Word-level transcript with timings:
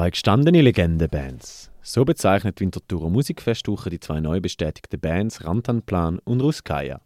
Zwei 0.00 0.08
gestandene 0.12 0.62
Legendenbands. 0.62 1.70
So 1.82 2.06
bezeichnet 2.06 2.58
Winterthurer 2.58 3.10
Musikfestwoche 3.10 3.90
die 3.90 4.00
zwei 4.00 4.18
neu 4.20 4.40
bestätigten 4.40 4.98
Bands 4.98 5.44
Rantanplan 5.44 6.20
und 6.20 6.40
Ruskaya. 6.40 7.02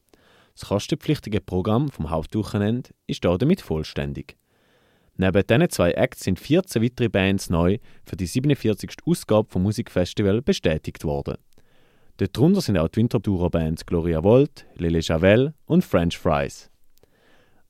Das 0.53 0.69
kostenpflichtige 0.69 1.41
Programm 1.41 1.89
vom 1.89 2.11
Hauptwochenende 2.11 2.91
ist 3.09 3.25
damit 3.25 3.63
vollständig. 3.63 4.37
Neben 5.17 5.45
diesen 5.45 5.71
zwei 5.71 5.91
Acts 5.91 6.23
sind 6.23 6.39
14 6.39 6.85
weitere 6.85 7.09
Bands 7.09 7.51
neu 7.51 7.79
für 8.05 8.15
die 8.15 8.27
47. 8.27 8.99
Ausgabe 9.05 9.51
vom 9.51 9.65
Musikfestival 9.65 10.41
bestätigt 10.41 11.03
worden. 11.03 11.39
Darunter 12.19 12.61
sind 12.61 12.79
auch 12.79 12.87
die 12.87 12.99
Winterthurer 12.99 13.51
Bands 13.51 13.85
Gloria 13.87 14.23
Volt, 14.23 14.67
Lele 14.77 15.01
Javel 15.01 15.53
und 15.67 15.85
French 15.85 16.17
Fries. 16.17 16.71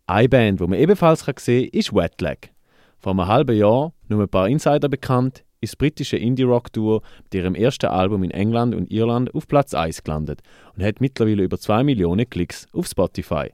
Eine 0.06 0.28
Band, 0.28 0.60
die 0.60 0.66
man 0.66 0.78
ebenfalls 0.78 1.24
sehen 1.38 1.70
kann, 1.70 1.80
ist 1.80 1.94
Wetlag. 1.94 2.50
Vor 2.98 3.12
einem 3.12 3.26
halben 3.26 3.56
Jahr, 3.56 3.93
nur 4.08 4.22
ein 4.22 4.28
paar 4.28 4.48
Insider 4.48 4.88
bekannt, 4.88 5.44
ist 5.60 5.78
britische 5.78 6.16
Indie-Rock-Duo 6.16 7.02
mit 7.24 7.34
ihrem 7.34 7.54
ersten 7.54 7.86
Album 7.86 8.22
in 8.22 8.30
England 8.30 8.74
und 8.74 8.90
Irland 8.90 9.34
auf 9.34 9.48
Platz 9.48 9.74
1 9.74 10.04
gelandet 10.04 10.42
und 10.76 10.84
hat 10.84 11.00
mittlerweile 11.00 11.42
über 11.42 11.58
2 11.58 11.84
Millionen 11.84 12.28
Klicks 12.28 12.66
auf 12.72 12.86
Spotify. 12.86 13.50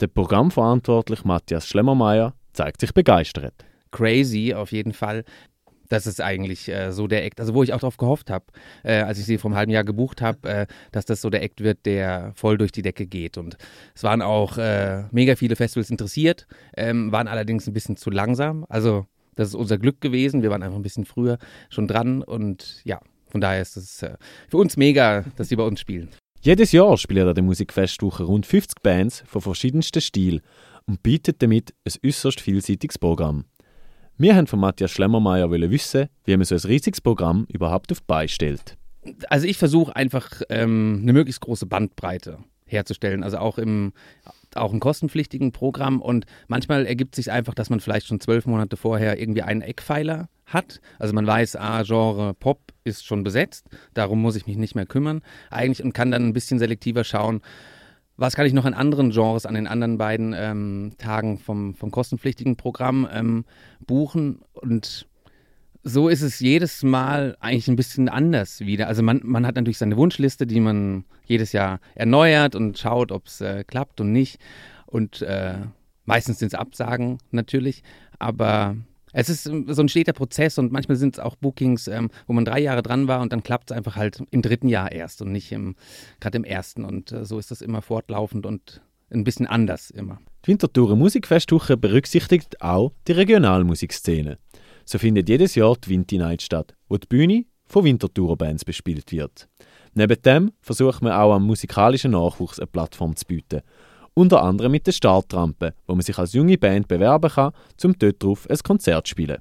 Der 0.00 0.08
Programmverantwortliche 0.08 1.26
Matthias 1.26 1.66
Schlemmermeier 1.66 2.34
zeigt 2.52 2.80
sich 2.80 2.92
begeistert. 2.92 3.54
Crazy 3.92 4.54
auf 4.54 4.72
jeden 4.72 4.92
Fall. 4.92 5.24
Das 5.88 6.06
ist 6.06 6.20
eigentlich 6.20 6.68
äh, 6.68 6.92
so 6.92 7.08
der 7.08 7.24
Act, 7.24 7.40
also 7.40 7.52
wo 7.52 7.64
ich 7.64 7.72
auch 7.72 7.80
darauf 7.80 7.96
gehofft 7.96 8.30
habe, 8.30 8.44
äh, 8.84 9.00
als 9.00 9.18
ich 9.18 9.26
sie 9.26 9.38
vor 9.38 9.50
einem 9.50 9.58
halben 9.58 9.72
Jahr 9.72 9.82
gebucht 9.82 10.22
habe, 10.22 10.48
äh, 10.48 10.66
dass 10.92 11.04
das 11.04 11.20
so 11.20 11.30
der 11.30 11.42
Act 11.42 11.62
wird, 11.62 11.84
der 11.84 12.32
voll 12.36 12.58
durch 12.58 12.70
die 12.70 12.82
Decke 12.82 13.06
geht. 13.06 13.36
Und 13.36 13.56
es 13.94 14.04
waren 14.04 14.22
auch 14.22 14.56
äh, 14.56 15.04
mega 15.10 15.34
viele 15.34 15.56
Festivals 15.56 15.90
interessiert, 15.90 16.46
ähm, 16.76 17.10
waren 17.10 17.26
allerdings 17.26 17.66
ein 17.66 17.72
bisschen 17.72 17.96
zu 17.96 18.10
langsam. 18.10 18.64
Also 18.68 19.06
das 19.34 19.48
ist 19.48 19.54
unser 19.54 19.78
Glück 19.78 20.00
gewesen. 20.00 20.42
Wir 20.42 20.50
waren 20.50 20.62
einfach 20.62 20.78
ein 20.78 20.82
bisschen 20.82 21.04
früher 21.04 21.38
schon 21.68 21.88
dran 21.88 22.22
und 22.22 22.80
ja, 22.84 23.00
von 23.28 23.40
daher 23.40 23.62
ist 23.62 23.76
es 23.76 24.02
äh, 24.02 24.16
für 24.48 24.58
uns 24.58 24.76
mega, 24.76 25.24
dass 25.36 25.48
sie 25.48 25.56
bei 25.56 25.62
uns 25.62 25.80
spielen. 25.80 26.08
Jedes 26.42 26.72
Jahr 26.72 26.96
spielt 26.96 27.26
an 27.26 27.34
der 27.34 27.44
Musikfestwoche 27.44 28.24
rund 28.24 28.46
50 28.46 28.82
Bands 28.82 29.22
von 29.26 29.42
verschiedensten 29.42 30.00
Stilen 30.00 30.40
und 30.86 31.02
bietet 31.02 31.42
damit 31.42 31.74
ein 31.84 31.92
äußerst 32.04 32.40
vielseitiges 32.40 32.98
Programm. 32.98 33.44
Wir 34.16 34.36
haben 34.36 34.46
von 34.46 34.58
Matthias 34.58 34.90
Schlemmermeier 34.90 35.50
wissen, 35.50 36.08
wie 36.24 36.36
man 36.36 36.44
so 36.44 36.54
ein 36.54 36.60
riesiges 36.60 37.00
Programm 37.00 37.46
überhaupt 37.48 37.92
auf 37.92 38.00
die 38.00 38.06
Beine 38.06 38.28
stellt. 38.28 38.76
Also 39.28 39.46
ich 39.46 39.56
versuche 39.56 39.94
einfach 39.96 40.42
ähm, 40.50 41.00
eine 41.02 41.12
möglichst 41.12 41.40
große 41.40 41.66
Bandbreite 41.66 42.38
herzustellen, 42.66 43.22
also 43.22 43.38
auch 43.38 43.58
im 43.58 43.92
auch 44.56 44.72
im 44.72 44.80
kostenpflichtigen 44.80 45.52
Programm 45.52 46.00
und 46.00 46.26
manchmal 46.48 46.86
ergibt 46.86 47.14
sich 47.14 47.30
einfach, 47.30 47.54
dass 47.54 47.70
man 47.70 47.80
vielleicht 47.80 48.06
schon 48.06 48.20
zwölf 48.20 48.46
Monate 48.46 48.76
vorher 48.76 49.18
irgendwie 49.18 49.42
einen 49.42 49.62
Eckpfeiler 49.62 50.28
hat. 50.46 50.80
Also 50.98 51.14
man 51.14 51.26
weiß, 51.26 51.56
ah, 51.56 51.82
Genre 51.82 52.34
Pop 52.34 52.72
ist 52.84 53.04
schon 53.04 53.22
besetzt, 53.22 53.66
darum 53.94 54.20
muss 54.20 54.36
ich 54.36 54.46
mich 54.46 54.56
nicht 54.56 54.74
mehr 54.74 54.86
kümmern 54.86 55.22
eigentlich 55.50 55.84
und 55.84 55.92
kann 55.92 56.10
dann 56.10 56.26
ein 56.26 56.32
bisschen 56.32 56.58
selektiver 56.58 57.04
schauen, 57.04 57.40
was 58.20 58.36
kann 58.36 58.44
ich 58.44 58.52
noch 58.52 58.66
in 58.66 58.74
anderen 58.74 59.10
Genres 59.10 59.46
an 59.46 59.54
den 59.54 59.66
anderen 59.66 59.96
beiden 59.96 60.34
ähm, 60.36 60.92
Tagen 60.98 61.38
vom, 61.38 61.74
vom 61.74 61.90
kostenpflichtigen 61.90 62.56
Programm 62.56 63.08
ähm, 63.10 63.46
buchen? 63.86 64.42
Und 64.52 65.06
so 65.82 66.08
ist 66.08 66.22
es 66.22 66.40
jedes 66.40 66.82
Mal 66.82 67.36
eigentlich 67.40 67.68
ein 67.68 67.76
bisschen 67.76 68.08
anders 68.08 68.60
wieder. 68.60 68.88
Also 68.88 69.02
man, 69.02 69.20
man 69.24 69.46
hat 69.46 69.56
natürlich 69.56 69.78
seine 69.78 69.96
Wunschliste, 69.96 70.46
die 70.46 70.60
man 70.60 71.04
jedes 71.24 71.52
Jahr 71.52 71.80
erneuert 71.94 72.54
und 72.54 72.78
schaut, 72.78 73.12
ob 73.12 73.26
es 73.26 73.40
äh, 73.40 73.64
klappt 73.64 74.00
und 74.00 74.12
nicht. 74.12 74.38
Und 74.86 75.22
äh, 75.22 75.54
meistens 76.04 76.38
sind 76.38 76.48
es 76.48 76.58
Absagen 76.58 77.18
natürlich, 77.30 77.82
aber 78.18 78.76
es 79.12 79.28
ist 79.28 79.46
ähm, 79.46 79.66
so 79.68 79.82
ein 79.82 79.88
steter 79.88 80.12
Prozess 80.12 80.58
und 80.58 80.72
manchmal 80.72 80.96
sind 80.96 81.14
es 81.14 81.20
auch 81.20 81.36
Bookings, 81.36 81.88
ähm, 81.88 82.10
wo 82.26 82.32
man 82.32 82.44
drei 82.44 82.60
Jahre 82.60 82.82
dran 82.82 83.08
war 83.08 83.20
und 83.20 83.32
dann 83.32 83.42
klappt 83.42 83.70
es 83.70 83.76
einfach 83.76 83.96
halt 83.96 84.22
im 84.30 84.42
dritten 84.42 84.68
Jahr 84.68 84.92
erst 84.92 85.22
und 85.22 85.32
nicht 85.32 85.54
gerade 86.20 86.36
im 86.36 86.44
ersten. 86.44 86.84
Und 86.84 87.12
äh, 87.12 87.24
so 87.24 87.38
ist 87.38 87.50
das 87.50 87.62
immer 87.62 87.82
fortlaufend 87.82 88.46
und 88.46 88.82
ein 89.10 89.24
bisschen 89.24 89.46
anders 89.46 89.90
immer. 89.90 90.20
Die 90.44 90.48
Winterthurer 90.48 90.96
Musikfestwoche 90.96 91.76
berücksichtigt 91.76 92.62
auch 92.62 92.92
die 93.08 93.12
Regionalmusikszene. 93.12 94.38
So 94.90 94.98
findet 94.98 95.28
jedes 95.28 95.54
Jahr 95.54 95.76
die 95.76 95.90
Winti 95.90 96.18
Night 96.18 96.42
statt, 96.42 96.74
wo 96.88 96.96
die 96.96 97.06
Bühne 97.06 97.44
von 97.66 97.84
Winterthurer 97.84 98.34
Bands 98.36 98.64
bespielt 98.64 99.12
wird. 99.12 99.48
Neben 99.94 100.20
dem 100.22 100.50
versucht 100.62 101.00
man 101.00 101.12
auch 101.12 101.32
am 101.32 101.46
musikalischen 101.46 102.10
Nachwuchs 102.10 102.58
eine 102.58 102.66
Plattform 102.66 103.14
zu 103.14 103.24
bieten 103.24 103.60
unter 104.14 104.42
anderem 104.42 104.72
mit 104.72 104.88
der 104.88 104.92
Startrampe, 104.92 105.74
wo 105.86 105.94
man 105.94 106.02
sich 106.02 106.18
als 106.18 106.32
junge 106.32 106.58
Band 106.58 106.88
bewerben 106.88 107.30
kann, 107.30 107.52
um 107.84 107.96
dort 107.96 108.20
drauf 108.20 108.50
ein 108.50 108.58
Konzert 108.58 109.06
zu 109.06 109.12
spielen. 109.12 109.38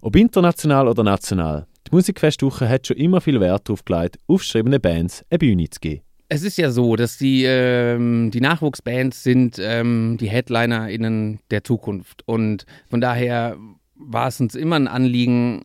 Ob 0.00 0.14
international 0.14 0.86
oder 0.86 1.02
national, 1.02 1.66
die 1.88 1.94
Musikfestwoche 1.94 2.68
hat 2.68 2.86
schon 2.86 2.98
immer 2.98 3.20
viel 3.20 3.40
Wert 3.40 3.68
darauf 3.68 3.84
gelegt, 3.84 4.18
aufstrebenden 4.28 4.80
Bands 4.80 5.24
eine 5.28 5.38
Bühne 5.38 5.68
zu 5.68 5.80
geben. 5.80 6.02
Es 6.28 6.44
ist 6.44 6.56
ja 6.56 6.70
so, 6.70 6.94
dass 6.94 7.18
die, 7.18 7.42
ähm, 7.44 8.30
die 8.30 8.40
Nachwuchsbands 8.40 9.24
sind 9.24 9.58
ähm, 9.60 10.16
die 10.18 10.30
HeadlinerInnen 10.30 11.40
der 11.50 11.64
Zukunft. 11.64 12.22
Und 12.26 12.64
von 12.88 13.02
daher 13.02 13.58
war 14.04 14.28
es 14.28 14.40
uns 14.40 14.54
immer 14.54 14.76
ein 14.76 14.88
Anliegen, 14.88 15.62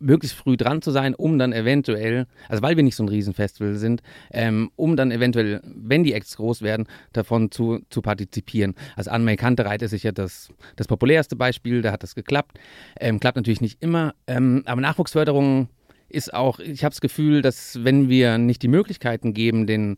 möglichst 0.00 0.36
früh 0.36 0.56
dran 0.56 0.82
zu 0.82 0.90
sein, 0.90 1.14
um 1.14 1.38
dann 1.38 1.52
eventuell, 1.52 2.26
also 2.48 2.62
weil 2.62 2.76
wir 2.76 2.82
nicht 2.82 2.96
so 2.96 3.04
ein 3.04 3.08
Riesenfestival 3.08 3.76
sind, 3.76 4.02
ähm, 4.32 4.70
um 4.76 4.96
dann 4.96 5.10
eventuell, 5.10 5.60
wenn 5.64 6.04
die 6.04 6.14
Acts 6.14 6.36
groß 6.36 6.62
werden, 6.62 6.86
davon 7.12 7.50
zu, 7.50 7.80
zu 7.90 8.02
partizipieren. 8.02 8.74
Also 8.96 9.10
Anmei 9.10 9.36
Kantereit 9.36 9.82
ist 9.82 9.90
sicher 9.90 10.12
das, 10.12 10.48
das 10.76 10.88
populärste 10.88 11.36
Beispiel, 11.36 11.82
da 11.82 11.92
hat 11.92 12.02
das 12.02 12.14
geklappt. 12.14 12.58
Ähm, 12.98 13.20
klappt 13.20 13.36
natürlich 13.36 13.60
nicht 13.60 13.82
immer, 13.82 14.14
ähm, 14.26 14.62
aber 14.64 14.80
Nachwuchsförderung 14.80 15.68
ist 16.08 16.34
auch, 16.34 16.58
ich 16.58 16.82
habe 16.82 16.92
das 16.92 17.00
Gefühl, 17.00 17.42
dass 17.42 17.84
wenn 17.84 18.08
wir 18.08 18.38
nicht 18.38 18.62
die 18.62 18.68
Möglichkeiten 18.68 19.32
geben, 19.32 19.66
den 19.66 19.96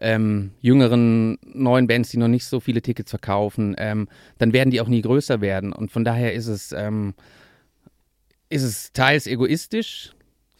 ähm, 0.00 0.52
jüngeren 0.60 1.38
neuen 1.44 1.86
Bands, 1.86 2.10
die 2.10 2.16
noch 2.18 2.28
nicht 2.28 2.46
so 2.46 2.60
viele 2.60 2.82
Tickets 2.82 3.10
verkaufen, 3.10 3.74
ähm, 3.78 4.08
dann 4.38 4.52
werden 4.52 4.70
die 4.70 4.80
auch 4.80 4.88
nie 4.88 5.02
größer 5.02 5.40
werden. 5.40 5.72
Und 5.72 5.90
von 5.90 6.04
daher 6.04 6.34
ist 6.34 6.46
es 6.46 6.72
ähm, 6.72 7.14
ist 8.48 8.62
es 8.62 8.92
teils 8.92 9.26
egoistisch, 9.26 10.12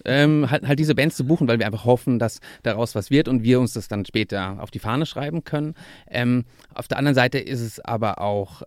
ähm, 0.04 0.50
halt, 0.50 0.66
halt, 0.66 0.78
diese 0.78 0.94
Bands 0.94 1.16
zu 1.16 1.24
buchen, 1.24 1.48
weil 1.48 1.58
wir 1.58 1.66
einfach 1.66 1.84
hoffen, 1.84 2.18
dass 2.18 2.40
daraus 2.62 2.94
was 2.94 3.10
wird 3.10 3.28
und 3.28 3.42
wir 3.42 3.60
uns 3.60 3.72
das 3.72 3.88
dann 3.88 4.04
später 4.04 4.60
auf 4.60 4.70
die 4.70 4.78
Fahne 4.78 5.06
schreiben 5.06 5.44
können. 5.44 5.74
Ähm, 6.10 6.44
auf 6.74 6.88
der 6.88 6.98
anderen 6.98 7.14
Seite 7.14 7.38
ist 7.38 7.60
es 7.60 7.80
aber 7.80 8.20
auch, 8.20 8.62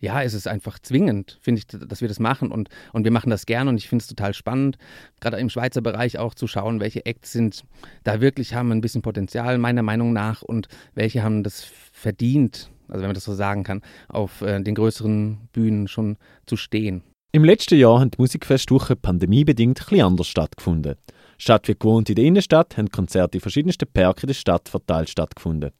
ja, 0.00 0.20
ist 0.20 0.34
es 0.34 0.46
einfach 0.46 0.78
zwingend, 0.78 1.38
finde 1.40 1.60
ich, 1.60 1.66
dass 1.66 2.00
wir 2.00 2.08
das 2.08 2.18
machen 2.18 2.50
und, 2.50 2.68
und 2.92 3.04
wir 3.04 3.10
machen 3.10 3.30
das 3.30 3.46
gerne 3.46 3.70
und 3.70 3.76
ich 3.76 3.88
finde 3.88 4.02
es 4.02 4.08
total 4.08 4.34
spannend, 4.34 4.78
gerade 5.20 5.36
im 5.36 5.50
Schweizer 5.50 5.82
Bereich 5.82 6.18
auch 6.18 6.34
zu 6.34 6.46
schauen, 6.46 6.80
welche 6.80 7.04
Acts 7.06 7.32
sind 7.32 7.64
da 8.04 8.20
wirklich 8.20 8.54
haben 8.54 8.72
ein 8.72 8.80
bisschen 8.80 9.02
Potenzial, 9.02 9.58
meiner 9.58 9.82
Meinung 9.82 10.12
nach, 10.12 10.42
und 10.42 10.68
welche 10.94 11.22
haben 11.22 11.42
das 11.42 11.64
verdient, 11.92 12.70
also 12.88 13.02
wenn 13.02 13.08
man 13.08 13.14
das 13.14 13.24
so 13.24 13.34
sagen 13.34 13.62
kann, 13.62 13.82
auf 14.08 14.42
äh, 14.42 14.60
den 14.60 14.74
größeren 14.74 15.48
Bühnen 15.52 15.86
schon 15.86 16.16
zu 16.46 16.56
stehen. 16.56 17.02
Im 17.32 17.44
letzten 17.44 17.78
Jahr 17.78 18.00
haben 18.00 18.10
die 18.10 18.20
Musikfestwochen 18.20 19.00
pandemiebedingt 19.00 19.80
etwas 19.80 20.00
anders 20.00 20.26
stattgefunden. 20.26 20.96
Statt 21.38 21.68
wie 21.68 21.74
gewohnt 21.74 22.08
in 22.08 22.16
der 22.16 22.24
Innenstadt 22.24 22.76
haben 22.76 22.90
Konzerte 22.90 23.38
in 23.38 23.40
verschiedensten 23.40 23.88
Parks 23.90 24.22
der 24.22 24.34
Stadt 24.34 24.68
verteilt 24.68 25.08
stattgefunden. 25.08 25.70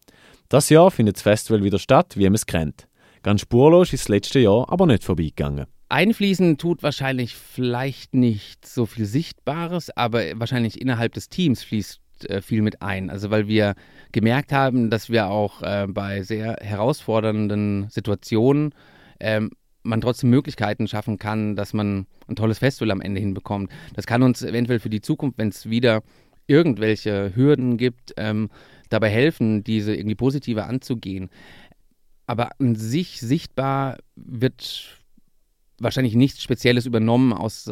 Das 0.48 0.68
Jahr 0.68 0.90
findet 0.90 1.16
das 1.16 1.22
Festival 1.22 1.62
wieder 1.64 1.78
statt, 1.78 2.16
wie 2.16 2.24
man 2.24 2.34
es 2.34 2.46
kennt. 2.46 2.86
Ganz 3.22 3.42
spurlos 3.42 3.92
ist 3.92 4.04
das 4.04 4.08
letzte 4.08 4.40
Jahr 4.40 4.70
aber 4.70 4.86
nicht 4.86 5.04
vorbeigegangen. 5.04 5.66
Einfließen 5.90 6.56
tut 6.56 6.82
wahrscheinlich 6.82 7.34
vielleicht 7.34 8.14
nicht 8.14 8.66
so 8.66 8.86
viel 8.86 9.04
Sichtbares, 9.04 9.90
aber 9.96 10.22
wahrscheinlich 10.36 10.80
innerhalb 10.80 11.12
des 11.14 11.28
Teams 11.28 11.64
fließt 11.64 12.00
äh, 12.28 12.40
viel 12.40 12.62
mit 12.62 12.80
ein. 12.80 13.10
Also 13.10 13.30
weil 13.30 13.48
wir 13.48 13.74
gemerkt 14.12 14.52
haben, 14.52 14.88
dass 14.88 15.10
wir 15.10 15.28
auch 15.28 15.62
äh, 15.62 15.86
bei 15.88 16.22
sehr 16.22 16.56
herausfordernden 16.60 17.88
Situationen 17.90 18.74
ähm, 19.18 19.50
man 19.82 20.00
trotzdem 20.00 20.30
Möglichkeiten 20.30 20.88
schaffen 20.88 21.18
kann, 21.18 21.56
dass 21.56 21.72
man 21.72 22.06
ein 22.28 22.36
tolles 22.36 22.58
Festival 22.58 22.90
am 22.90 23.00
Ende 23.00 23.20
hinbekommt. 23.20 23.70
Das 23.94 24.06
kann 24.06 24.22
uns 24.22 24.42
eventuell 24.42 24.78
für 24.78 24.90
die 24.90 25.00
Zukunft, 25.00 25.38
wenn 25.38 25.48
es 25.48 25.68
wieder 25.68 26.02
irgendwelche 26.46 27.32
Hürden 27.34 27.76
gibt, 27.76 28.12
ähm, 28.16 28.50
dabei 28.88 29.08
helfen, 29.08 29.62
diese 29.64 29.94
irgendwie 29.94 30.16
positiver 30.16 30.66
anzugehen. 30.66 31.30
Aber 32.30 32.50
an 32.60 32.76
sich 32.76 33.18
sichtbar 33.18 33.98
wird 34.14 35.00
wahrscheinlich 35.80 36.14
nichts 36.14 36.40
Spezielles 36.40 36.86
übernommen 36.86 37.32
aus, 37.32 37.68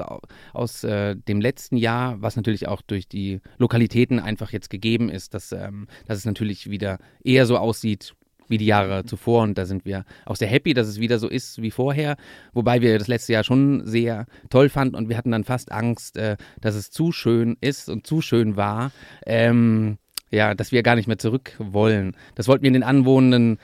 aus 0.53 0.83
äh, 0.83 1.15
dem 1.15 1.41
letzten 1.41 1.77
Jahr, 1.77 2.21
was 2.21 2.35
natürlich 2.35 2.67
auch 2.67 2.83
durch 2.83 3.07
die 3.07 3.41
Lokalitäten 3.59 4.19
einfach 4.19 4.51
jetzt 4.51 4.69
gegeben 4.69 5.11
ist, 5.11 5.33
dass, 5.33 5.53
ähm, 5.53 5.87
dass 6.09 6.19
es 6.19 6.25
natürlich 6.25 6.69
wieder 6.69 6.99
eher 7.23 7.47
so 7.47 7.57
aussieht 7.57 8.17
wie 8.49 8.59
die 8.59 8.67
Jahre 8.67 9.05
zuvor. 9.05 9.45
Und 9.45 9.59
da 9.59 9.65
sind 9.65 9.85
wir 9.85 10.05
auch 10.27 10.35
sehr 10.35 10.49
happy, 10.49 10.75
dass 10.75 10.89
es 10.89 10.99
wieder 10.99 11.21
so 11.21 11.29
ist 11.29 11.63
wie 11.63 11.71
vorher. 11.71 12.17
Wobei 12.53 12.83
wir 12.83 12.99
das 12.99 13.07
letzte 13.07 13.35
Jahr 13.35 13.45
schon 13.45 13.87
sehr 13.87 14.27
toll 14.51 14.71
fanden 14.71 14.97
und 14.97 15.09
wir 15.09 15.17
hatten 15.17 15.31
dann 15.31 15.45
fast 15.45 15.71
Angst, 15.71 16.17
äh, 16.17 16.37
dass 16.61 16.75
es 16.75 16.91
zu 16.91 17.13
schön 17.13 17.57
ist 17.61 17.89
und 17.89 18.09
zu 18.09 18.23
schön 18.23 18.57
war. 18.57 18.91
Ähm, 19.25 19.99
ja, 20.33 20.55
dass 20.55 20.73
wir 20.73 20.83
gar 20.83 20.97
nicht 20.97 21.07
mehr 21.07 21.19
zurück 21.19 21.53
wollen. 21.59 22.17
Das 22.35 22.49
wollten 22.49 22.65
wir 22.65 22.73
den 22.73 22.83
Anwohnenden 22.83 23.59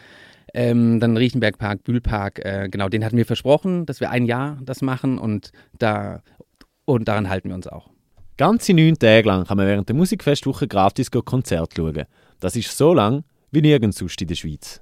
Ähm, 0.55 1.01
dann 1.01 1.17
Riechenbergpark, 1.17 1.83
Bühlpark, 1.83 2.39
äh, 2.45 2.69
genau, 2.71 2.89
den 2.89 3.05
hatten 3.05 3.17
wir 3.17 3.27
versprochen, 3.27 3.87
dass 3.87 4.01
wir 4.01 4.11
ein 4.11 4.25
Jahr 4.25 4.59
das 4.63 4.83
machen 4.83 5.19
und, 5.19 5.51
da, 5.79 6.23
und 6.85 7.09
daran 7.09 7.29
halten 7.29 7.49
wir 7.49 7.57
uns 7.57 7.67
auch. 7.67 7.91
Ganze 8.37 8.73
neun 8.73 8.97
Tage 8.97 9.29
lang 9.29 9.45
kann 9.45 9.57
man 9.57 9.67
während 9.67 9.89
der 9.89 9.97
Musikfestwoche 9.97 10.69
gratis 10.69 11.11
Konzert 11.11 11.75
schauen. 11.77 12.05
Das 12.41 12.57
ist 12.57 12.77
so 12.77 12.95
lang 12.95 13.25
wie 13.51 13.63
nirgends 13.63 13.99
sonst 13.99 14.21
in 14.23 14.29
der 14.29 14.35
Schweiz. 14.37 14.81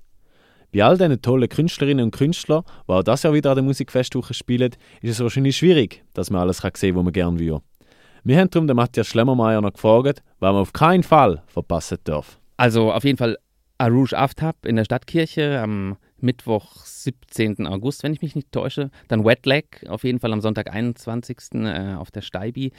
Bei 0.73 0.85
all 0.85 0.97
diesen 0.97 1.21
tollen 1.21 1.49
Künstlerinnen 1.49 2.07
und 2.07 2.11
Künstlern, 2.13 2.65
die 2.89 2.93
auch 2.93 3.03
das 3.03 3.23
Jahr 3.23 3.35
wieder 3.35 3.51
an 3.51 3.57
der 3.57 3.65
Musikfestwoche 3.65 4.33
spielen, 4.33 4.73
ist 5.03 5.11
es 5.13 5.21
wahrscheinlich 5.21 5.57
schwierig, 5.57 6.03
dass 6.15 6.31
man 6.31 6.41
alles 6.41 6.59
sehen 6.59 6.73
kann, 6.73 6.97
was 6.97 7.05
man 7.05 7.13
gerne 7.13 7.39
will. 7.39 7.59
Wir 8.25 8.39
haben 8.39 8.51
darum 8.51 8.67
den 8.67 8.77
Matthias 8.77 9.09
Schlemmermeier 9.09 9.61
noch 9.61 9.73
gefragt, 9.73 10.23
was 10.39 10.53
man 10.53 10.63
auf 10.63 10.73
keinen 10.73 11.03
Fall 11.03 11.43
verpassen 11.47 11.99
darf. 12.05 12.39
Also 12.57 12.93
auf 12.93 13.05
jeden 13.05 13.19
Fall 13.19 13.37
Arouge 13.83 14.17
Aftab 14.17 14.65
in 14.65 14.77
der 14.77 14.85
Stadtkirche 14.85 15.61
am 15.61 15.97
Mittwoch, 16.21 16.85
17. 16.85 17.67
August, 17.67 18.05
wenn 18.05 18.13
ich 18.13 18.23
mich 18.23 18.37
nicht 18.37 18.53
täusche. 18.53 18.91
Dann 19.09 19.25
Wet 19.25 19.45
Leg, 19.45 19.85
auf 19.89 20.05
jeden 20.05 20.21
Fall 20.21 20.33
am 20.33 20.41
Sonntag, 20.41 20.73
21. 20.73 21.39
Äh, 21.55 21.95
auf 21.95 22.13
der 22.13 22.21
Steibi. 22.21 22.73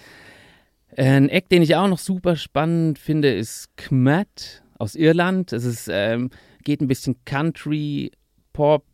Ein 0.95 1.27
Eck, 1.27 1.49
den 1.49 1.61
ich 1.61 1.75
auch 1.75 1.89
noch 1.89 1.97
super 1.97 2.37
spannend 2.37 2.99
finde, 2.99 3.33
ist 3.33 3.75
Kmet 3.75 4.63
aus 4.79 4.95
Irland. 4.95 5.51
Es 5.51 5.65
ist, 5.65 5.89
ähm, 5.91 6.29
geht 6.63 6.79
ein 6.79 6.87
bisschen 6.87 7.17
Country, 7.25 8.11
Pop, 8.53 8.85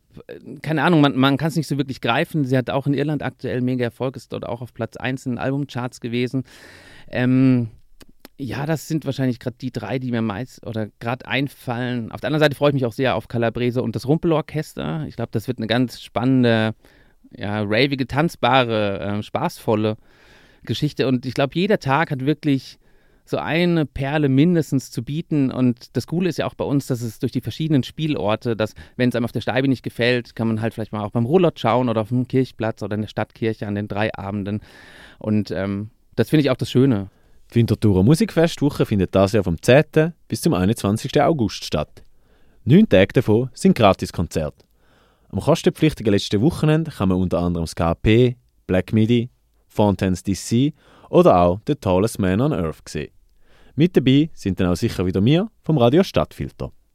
keine 0.63 0.81
Ahnung, 0.81 1.01
man, 1.01 1.15
man 1.15 1.37
kann 1.37 1.49
es 1.49 1.55
nicht 1.57 1.67
so 1.67 1.77
wirklich 1.77 2.01
greifen. 2.01 2.43
Sie 2.43 2.57
hat 2.57 2.71
auch 2.71 2.87
in 2.87 2.95
Irland 2.95 3.21
aktuell 3.21 3.61
mega 3.61 3.85
Erfolg, 3.85 4.15
ist 4.15 4.33
dort 4.33 4.47
auch 4.47 4.61
auf 4.61 4.73
Platz 4.73 4.97
1 4.97 5.27
in 5.27 5.33
den 5.33 5.39
Albumcharts 5.39 6.01
gewesen. 6.01 6.43
Ähm, 7.07 7.69
ja, 8.41 8.65
das 8.65 8.87
sind 8.87 9.05
wahrscheinlich 9.05 9.39
gerade 9.39 9.57
die 9.59 9.71
drei, 9.71 9.99
die 9.99 10.11
mir 10.11 10.21
meist 10.21 10.65
oder 10.65 10.87
gerade 10.99 11.27
einfallen. 11.27 12.09
Auf 12.09 12.21
der 12.21 12.29
anderen 12.29 12.39
Seite 12.39 12.55
freue 12.55 12.69
ich 12.69 12.73
mich 12.73 12.85
auch 12.85 12.93
sehr 12.93 13.15
auf 13.15 13.27
Calabrese 13.27 13.83
und 13.83 13.97
das 13.97 14.07
Rumpelorchester. 14.07 15.05
Ich 15.07 15.17
glaube, 15.17 15.31
das 15.33 15.49
wird 15.49 15.57
eine 15.57 15.67
ganz 15.67 16.01
spannende, 16.01 16.73
ja, 17.35 17.61
ravige, 17.63 18.07
tanzbare, 18.07 18.99
äh, 18.99 19.23
spaßvolle 19.23 19.97
Geschichte. 20.63 21.09
Und 21.09 21.25
ich 21.25 21.33
glaube, 21.33 21.51
jeder 21.55 21.79
Tag 21.79 22.11
hat 22.11 22.25
wirklich 22.25 22.79
so 23.25 23.37
eine 23.37 23.85
Perle 23.85 24.29
mindestens 24.29 24.89
zu 24.89 25.03
bieten. 25.03 25.51
Und 25.51 25.97
das 25.97 26.07
Coole 26.07 26.29
ist 26.29 26.37
ja 26.37 26.45
auch 26.45 26.55
bei 26.55 26.63
uns, 26.63 26.87
dass 26.87 27.01
es 27.01 27.19
durch 27.19 27.33
die 27.33 27.41
verschiedenen 27.41 27.83
Spielorte, 27.83 28.55
dass, 28.55 28.73
wenn 28.95 29.09
es 29.09 29.15
einem 29.15 29.25
auf 29.25 29.33
der 29.33 29.41
Steibe 29.41 29.67
nicht 29.67 29.83
gefällt, 29.83 30.33
kann 30.37 30.47
man 30.47 30.61
halt 30.61 30.73
vielleicht 30.73 30.93
mal 30.93 31.03
auch 31.03 31.11
beim 31.11 31.25
Rullot 31.25 31.59
schauen 31.59 31.89
oder 31.89 32.01
auf 32.01 32.09
dem 32.09 32.25
Kirchplatz 32.25 32.81
oder 32.83 32.95
in 32.95 33.01
der 33.01 33.09
Stadtkirche 33.09 33.67
an 33.67 33.75
den 33.75 33.89
drei 33.89 34.13
Abenden. 34.15 34.61
Und 35.17 35.51
ähm, 35.51 35.89
das 36.15 36.29
finde 36.29 36.43
ich 36.43 36.51
auch 36.51 36.57
das 36.57 36.71
Schöne. 36.71 37.09
Die 37.51 37.55
Winterthurer 37.55 38.03
Musikfestwoche 38.03 38.85
findet 38.85 39.15
das 39.15 39.31
Jahr 39.31 39.43
vom 39.43 39.59
10. 39.59 40.13
bis 40.27 40.41
zum 40.41 40.53
21. 40.53 41.19
August 41.19 41.65
statt. 41.65 42.03
Neun 42.63 42.87
Tage 42.87 43.13
davon 43.13 43.49
sind 43.53 43.75
Gratiskonzerte. 43.75 44.65
Am 45.29 45.39
kostenpflichtigen 45.39 46.13
letzten 46.13 46.41
Wochenende 46.41 46.91
kann 46.91 47.09
man 47.09 47.17
unter 47.17 47.39
anderem 47.39 47.65
das 47.65 47.73
KP, 47.73 48.35
Black 48.67 48.93
Midi, 48.93 49.31
Fontaines 49.67 50.21
DC 50.21 50.73
oder 51.09 51.41
auch 51.41 51.59
The 51.65 51.73
Tallest 51.73 52.19
Man 52.19 52.39
on 52.39 52.53
Earth 52.53 52.87
sehen. 52.87 53.11
Mit 53.73 53.97
dabei 53.97 54.29
sind 54.33 54.59
dann 54.59 54.67
auch 54.67 54.75
sicher 54.75 55.07
wieder 55.07 55.25
wir 55.25 55.49
vom 55.63 55.79
Radio 55.79 56.03
Stadtfilter. 56.03 56.71